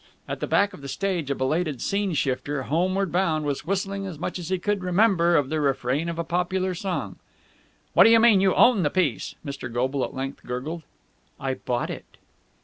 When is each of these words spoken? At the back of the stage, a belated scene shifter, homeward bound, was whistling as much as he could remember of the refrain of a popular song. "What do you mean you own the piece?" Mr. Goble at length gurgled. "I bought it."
At 0.27 0.39
the 0.39 0.47
back 0.47 0.73
of 0.73 0.81
the 0.81 0.87
stage, 0.87 1.29
a 1.29 1.35
belated 1.35 1.79
scene 1.79 2.13
shifter, 2.15 2.63
homeward 2.63 3.11
bound, 3.11 3.45
was 3.45 3.67
whistling 3.67 4.07
as 4.07 4.17
much 4.17 4.39
as 4.39 4.49
he 4.49 4.57
could 4.57 4.81
remember 4.83 5.35
of 5.35 5.49
the 5.49 5.61
refrain 5.61 6.09
of 6.09 6.17
a 6.17 6.23
popular 6.23 6.73
song. 6.73 7.17
"What 7.93 8.05
do 8.05 8.09
you 8.09 8.19
mean 8.19 8.41
you 8.41 8.55
own 8.55 8.81
the 8.81 8.89
piece?" 8.89 9.35
Mr. 9.45 9.71
Goble 9.71 10.03
at 10.03 10.15
length 10.15 10.43
gurgled. 10.43 10.81
"I 11.39 11.53
bought 11.53 11.91
it." 11.91 12.17